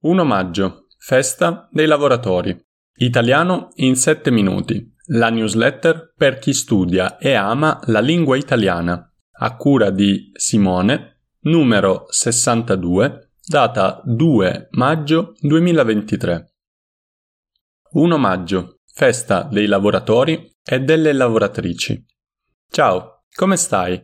[0.00, 2.56] 1 maggio, festa dei lavoratori.
[2.98, 4.94] Italiano in 7 minuti.
[5.06, 9.12] La newsletter per chi studia e ama la lingua italiana.
[9.40, 16.54] A cura di Simone, numero 62, data 2 maggio 2023.
[17.90, 22.06] 1 maggio, festa dei lavoratori e delle lavoratrici.
[22.70, 24.00] Ciao, come stai?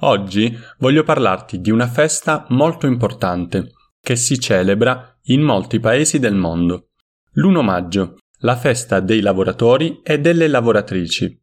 [0.00, 6.34] Oggi voglio parlarti di una festa molto importante che si celebra in molti paesi del
[6.34, 6.90] mondo.
[7.34, 11.38] L'1 maggio, la festa dei lavoratori e delle lavoratrici.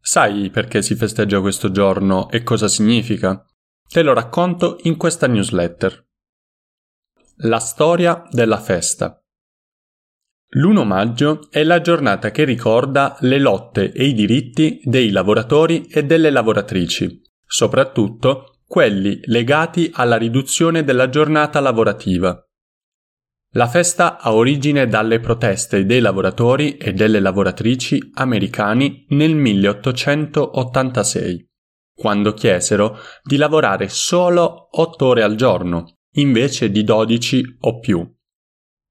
[0.00, 3.44] Sai perché si festeggia questo giorno e cosa significa?
[3.88, 6.04] Te lo racconto in questa newsletter.
[7.40, 9.20] La storia della festa.
[10.50, 16.04] L'1 maggio è la giornata che ricorda le lotte e i diritti dei lavoratori e
[16.04, 22.45] delle lavoratrici, soprattutto quelli legati alla riduzione della giornata lavorativa.
[23.56, 31.48] La festa ha origine dalle proteste dei lavoratori e delle lavoratrici americani nel 1886,
[31.94, 38.06] quando chiesero di lavorare solo 8 ore al giorno, invece di 12 o più.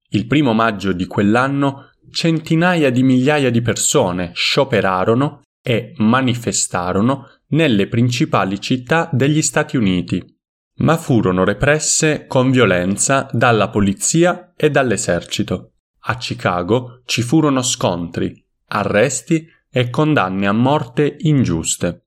[0.08, 8.60] Il primo maggio di quell'anno centinaia di migliaia di persone scioperarono e manifestarono nelle principali
[8.60, 10.35] città degli Stati Uniti,
[10.78, 15.72] ma furono represse con violenza dalla polizia e dall'esercito.
[16.08, 22.06] A Chicago ci furono scontri, arresti e condanne a morte ingiuste.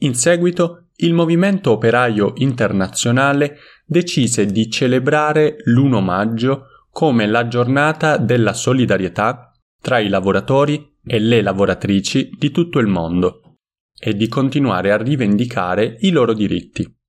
[0.00, 8.52] In seguito il movimento operaio internazionale decise di celebrare l'1 maggio come la giornata della
[8.52, 9.50] solidarietà
[9.80, 13.58] tra i lavoratori e le lavoratrici di tutto il mondo
[13.98, 17.02] e di continuare a rivendicare i loro diritti.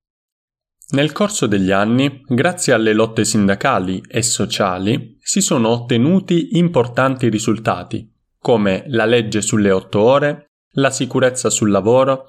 [0.89, 8.07] Nel corso degli anni, grazie alle lotte sindacali e sociali, si sono ottenuti importanti risultati,
[8.37, 12.25] come la legge sulle otto ore, la sicurezza sul lavoro,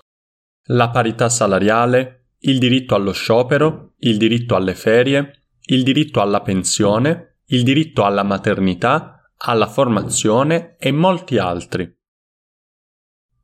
[0.68, 7.40] la parità salariale, il diritto allo sciopero, il diritto alle ferie, il diritto alla pensione,
[7.46, 11.94] il diritto alla maternità, alla formazione e molti altri.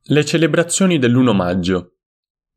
[0.05, 1.91] Le celebrazioni dell'1 maggio.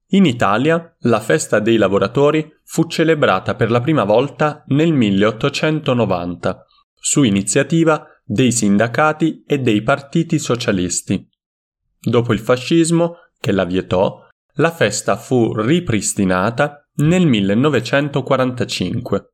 [0.09, 7.23] In Italia la festa dei lavoratori fu celebrata per la prima volta nel 1890, su
[7.23, 11.27] iniziativa dei sindacati e dei partiti socialisti.
[11.99, 14.23] Dopo il fascismo, che la vietò,
[14.57, 19.31] la festa fu ripristinata nel 1945.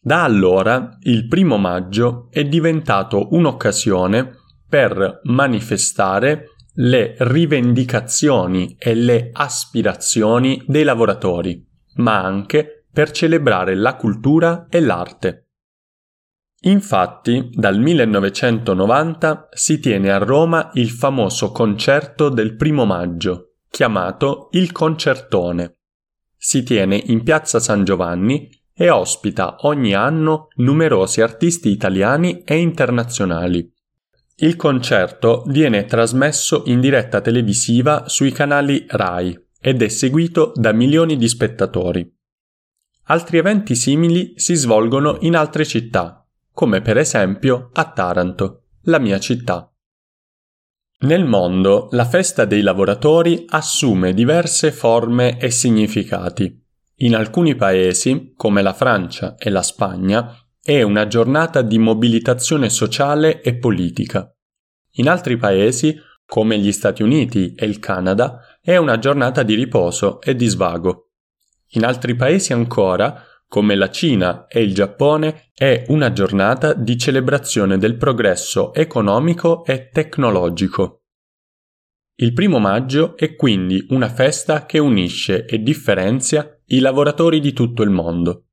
[0.00, 4.36] Da allora il primo maggio è diventato un'occasione
[4.68, 11.66] per manifestare le rivendicazioni e le aspirazioni dei lavoratori,
[11.96, 15.48] ma anche per celebrare la cultura e l'arte.
[16.62, 24.70] Infatti, dal 1990 si tiene a Roma il famoso concerto del primo maggio, chiamato il
[24.70, 25.78] Concertone.
[26.36, 33.72] Si tiene in piazza San Giovanni e ospita ogni anno numerosi artisti italiani e internazionali.
[34.40, 41.16] Il concerto viene trasmesso in diretta televisiva sui canali RAI ed è seguito da milioni
[41.16, 42.08] di spettatori.
[43.06, 49.18] Altri eventi simili si svolgono in altre città, come per esempio a Taranto, la mia
[49.18, 49.72] città.
[51.00, 56.64] Nel mondo la festa dei lavoratori assume diverse forme e significati.
[57.00, 60.32] In alcuni paesi, come la Francia e la Spagna,
[60.68, 64.30] è una giornata di mobilitazione sociale e politica.
[64.96, 70.20] In altri paesi, come gli Stati Uniti e il Canada, è una giornata di riposo
[70.20, 71.12] e di svago.
[71.68, 77.78] In altri paesi ancora, come la Cina e il Giappone, è una giornata di celebrazione
[77.78, 81.04] del progresso economico e tecnologico.
[82.16, 87.82] Il primo maggio è quindi una festa che unisce e differenzia i lavoratori di tutto
[87.82, 88.47] il mondo.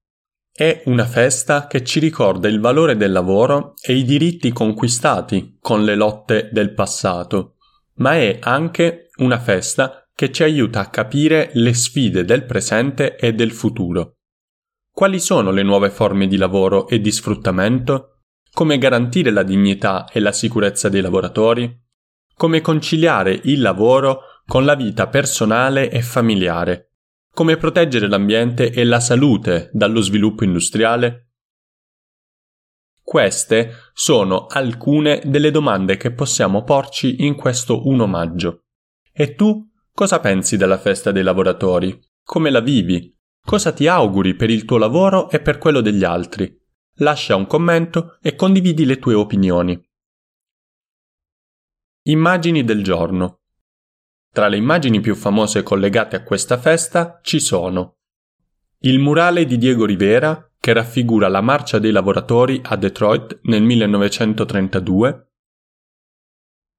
[0.57, 5.83] È una festa che ci ricorda il valore del lavoro e i diritti conquistati con
[5.83, 7.57] le lotte del passato,
[7.95, 13.33] ma è anche una festa che ci aiuta a capire le sfide del presente e
[13.33, 14.13] del futuro.
[14.93, 18.21] Quali sono le nuove forme di lavoro e di sfruttamento?
[18.53, 21.69] Come garantire la dignità e la sicurezza dei lavoratori?
[22.33, 26.91] Come conciliare il lavoro con la vita personale e familiare?
[27.35, 31.31] Come proteggere l'ambiente e la salute dallo sviluppo industriale?
[33.03, 38.67] Queste sono alcune delle domande che possiamo porci in questo 1 maggio.
[39.11, 41.99] E tu cosa pensi della festa dei lavoratori?
[42.23, 43.13] Come la vivi?
[43.43, 46.57] Cosa ti auguri per il tuo lavoro e per quello degli altri?
[46.99, 49.77] Lascia un commento e condividi le tue opinioni.
[52.03, 53.41] Immagini del giorno.
[54.35, 57.99] Tra le immagini più famose collegate a questa festa ci sono
[58.79, 65.27] il murale di Diego Rivera che raffigura la marcia dei lavoratori a Detroit nel 1932,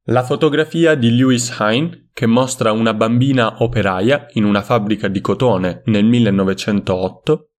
[0.09, 5.81] la fotografia di Lewis Hine che mostra una bambina operaia in una fabbrica di cotone
[5.87, 7.53] nel 1908,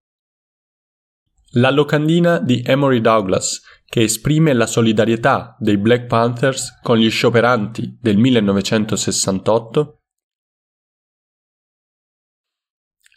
[1.52, 7.98] la locandina di Emory Douglas che esprime la solidarietà dei Black Panthers con gli scioperanti
[8.02, 10.02] del 1968,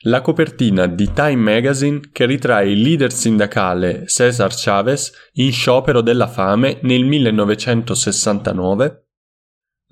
[0.04, 6.28] la copertina di Time Magazine che ritrae il leader sindacale Cesar Chavez in sciopero della
[6.28, 9.08] fame nel 1969,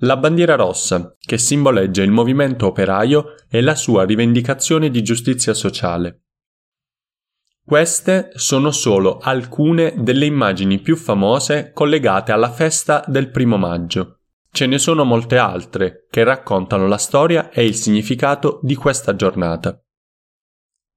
[0.01, 6.28] la bandiera rossa che simboleggia il movimento operaio e la sua rivendicazione di giustizia sociale.
[7.69, 14.21] Queste sono solo alcune delle immagini più famose collegate alla festa del primo maggio.
[14.51, 19.79] Ce ne sono molte altre che raccontano la storia e il significato di questa giornata.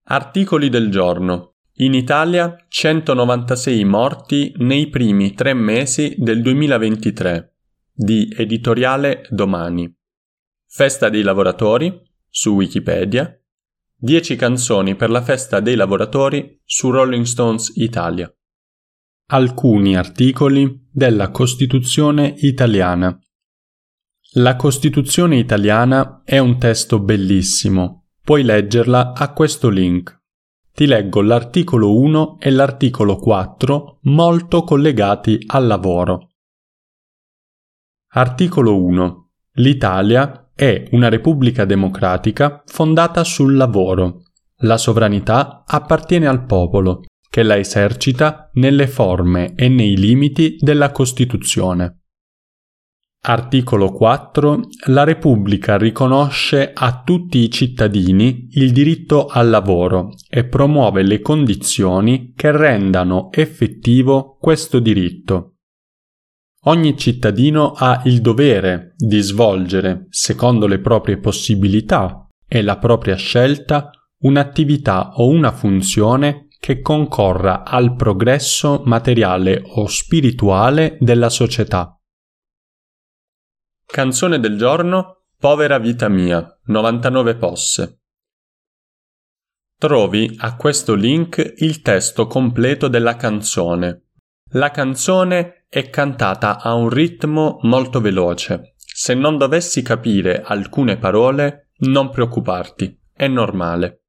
[0.04, 1.56] Articoli del giorno.
[1.74, 7.54] In Italia 196 morti nei primi tre mesi del 2023.
[7.92, 9.94] Di editoriale Domani.
[10.66, 13.41] Festa dei lavoratori su Wikipedia
[14.04, 18.28] 10 canzoni per la festa dei lavoratori su Rolling Stones Italia.
[19.26, 23.16] Alcuni articoli della Costituzione italiana.
[24.32, 28.08] La Costituzione italiana è un testo bellissimo.
[28.20, 30.20] Puoi leggerla a questo link.
[30.72, 36.32] Ti leggo l'articolo 1 e l'articolo 4 molto collegati al lavoro.
[38.14, 39.30] Articolo 1.
[39.52, 44.22] L'Italia è una repubblica democratica fondata sul lavoro.
[44.58, 52.02] La sovranità appartiene al popolo, che la esercita nelle forme e nei limiti della Costituzione.
[53.24, 54.60] Articolo 4.
[54.88, 62.32] La Repubblica riconosce a tutti i cittadini il diritto al lavoro e promuove le condizioni
[62.34, 65.51] che rendano effettivo questo diritto
[66.66, 73.90] Ogni cittadino ha il dovere di svolgere, secondo le proprie possibilità e la propria scelta,
[74.20, 81.98] un'attività o una funzione che concorra al progresso materiale o spirituale della società.
[83.84, 88.02] Canzone del giorno Povera vita mia, 99 posse.
[89.76, 94.10] Trovi a questo link il testo completo della canzone.
[94.52, 98.74] La canzone è cantata a un ritmo molto veloce.
[98.76, 104.02] Se non dovessi capire alcune parole, non preoccuparti, è normale.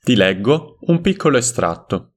[0.00, 2.14] Ti leggo un piccolo estratto.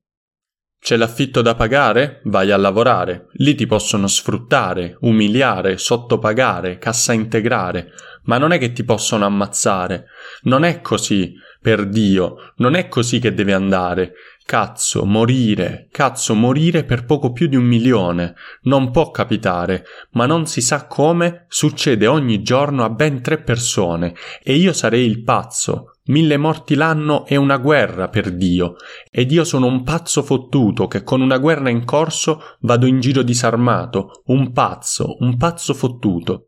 [0.80, 2.22] C'è l'affitto da pagare?
[2.24, 3.28] Vai a lavorare.
[3.34, 7.92] Lì ti possono sfruttare, umiliare, sottopagare, cassa integrare,
[8.24, 10.06] ma non è che ti possono ammazzare.
[10.44, 14.14] Non è così, per Dio, non è così che deve andare.
[14.52, 18.36] Cazzo, morire, cazzo, morire per poco più di un milione.
[18.64, 24.14] Non può capitare, ma non si sa come succede ogni giorno a ben tre persone,
[24.44, 25.94] e io sarei il pazzo.
[26.08, 28.76] Mille morti l'anno è una guerra per Dio,
[29.10, 33.22] ed io sono un pazzo fottuto che con una guerra in corso vado in giro
[33.22, 36.48] disarmato, un pazzo, un pazzo fottuto.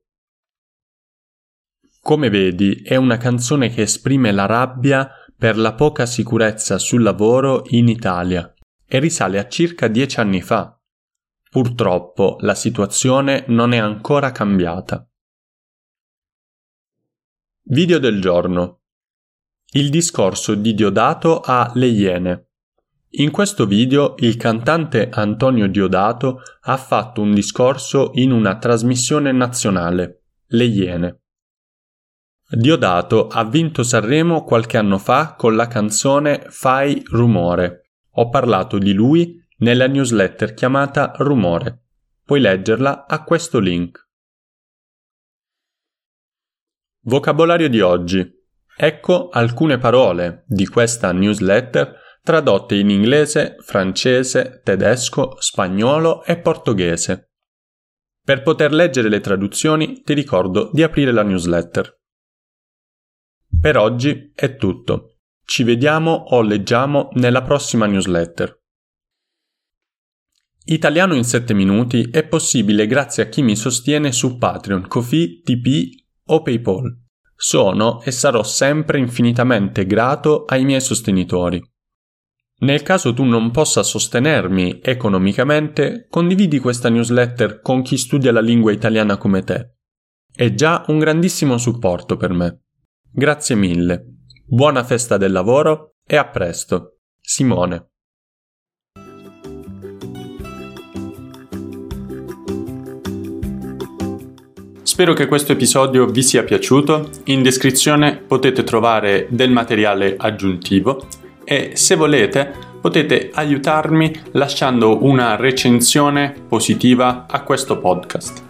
[2.02, 5.10] Come vedi, è una canzone che esprime la rabbia
[5.44, 8.54] per la poca sicurezza sul lavoro in Italia
[8.86, 10.80] e risale a circa dieci anni fa.
[11.50, 15.06] Purtroppo la situazione non è ancora cambiata.
[17.64, 18.84] Video del giorno.
[19.74, 22.48] Il discorso di Diodato a Le Iene.
[23.16, 30.24] In questo video il cantante Antonio Diodato ha fatto un discorso in una trasmissione nazionale,
[30.46, 31.23] Le Iene.
[32.56, 37.94] Diodato ha vinto Sanremo qualche anno fa con la canzone Fai rumore.
[38.12, 41.86] Ho parlato di lui nella newsletter chiamata Rumore.
[42.24, 44.08] Puoi leggerla a questo link.
[47.06, 48.32] Vocabolario di oggi.
[48.78, 57.32] Ecco alcune parole di questa newsletter tradotte in inglese, francese, tedesco, spagnolo e portoghese.
[58.24, 62.02] Per poter leggere le traduzioni ti ricordo di aprire la newsletter.
[63.60, 65.18] Per oggi è tutto.
[65.46, 68.62] Ci vediamo o leggiamo nella prossima newsletter.
[70.66, 76.06] Italiano in 7 minuti è possibile grazie a chi mi sostiene su Patreon, Kofi, TP
[76.28, 77.02] o PayPal.
[77.36, 81.62] Sono e sarò sempre infinitamente grato ai miei sostenitori.
[82.60, 88.72] Nel caso tu non possa sostenermi economicamente, condividi questa newsletter con chi studia la lingua
[88.72, 89.76] italiana come te.
[90.34, 92.63] È già un grandissimo supporto per me.
[93.16, 94.06] Grazie mille.
[94.44, 96.98] Buona festa del lavoro e a presto.
[97.22, 97.90] Simone.
[104.82, 107.12] Spero che questo episodio vi sia piaciuto.
[107.26, 111.06] In descrizione potete trovare del materiale aggiuntivo
[111.44, 112.52] e se volete
[112.82, 118.42] potete aiutarmi lasciando una recensione positiva a questo podcast.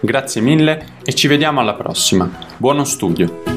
[0.00, 2.30] Grazie mille e ci vediamo alla prossima.
[2.58, 3.49] Buono studio!